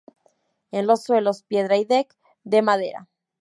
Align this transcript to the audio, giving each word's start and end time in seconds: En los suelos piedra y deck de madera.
En 0.71 0.87
los 0.87 1.03
suelos 1.03 1.43
piedra 1.43 1.77
y 1.77 1.85
deck 1.85 2.17
de 2.43 2.63
madera. 2.63 3.07